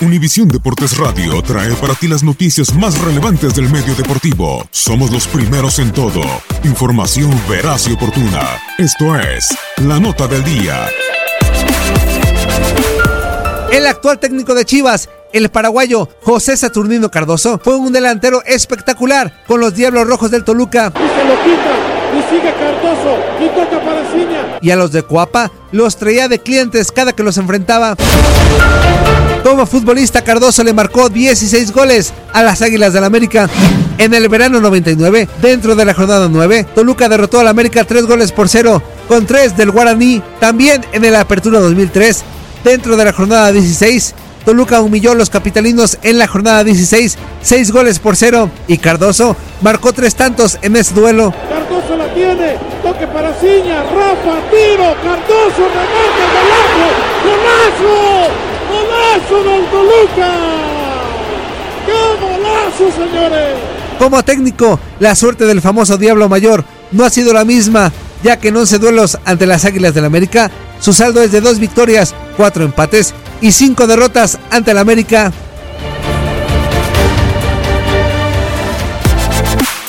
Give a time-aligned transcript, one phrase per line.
[0.00, 4.64] Univisión Deportes Radio trae para ti las noticias más relevantes del medio deportivo.
[4.70, 6.22] Somos los primeros en todo.
[6.62, 8.42] Información veraz y oportuna.
[8.78, 9.48] Esto es
[9.78, 10.86] La Nota del Día.
[13.72, 19.58] El actual técnico de Chivas, el paraguayo José Saturnino Cardoso, fue un delantero espectacular con
[19.58, 20.92] los Diablos Rojos del Toluca.
[20.94, 21.74] Y se lo quita,
[22.14, 24.07] y sigue Cardoso, y toca para.
[24.60, 27.94] Y a los de Coapa los traía de clientes cada que los enfrentaba.
[29.42, 33.48] Como futbolista, Cardoso le marcó 16 goles a las Águilas del América.
[33.98, 38.32] En el verano 99, dentro de la jornada 9, Toluca derrotó al América 3 goles
[38.32, 40.22] por 0, con 3 del Guaraní.
[40.40, 42.22] También en el Apertura 2003,
[42.64, 47.72] dentro de la jornada 16, Toluca humilló a los capitalinos en la jornada 16, 6
[47.72, 51.32] goles por 0, y Cardoso marcó 3 tantos en ese duelo.
[51.48, 52.56] Cardoso la tiene,
[52.98, 56.88] toque para Ciña, Rafa, tiro, Cardoso, remate, golazo,
[57.24, 58.48] golazo.
[58.68, 60.30] ¡Golazo del Toluca!
[61.86, 63.56] ¡Qué golazo, señores!
[63.98, 68.48] Como técnico, la suerte del famoso Diablo Mayor no ha sido la misma, ya que
[68.48, 72.64] en 11 duelos ante las Águilas del América, su saldo es de 2 victorias, 4
[72.64, 75.32] empates y 5 derrotas ante el América.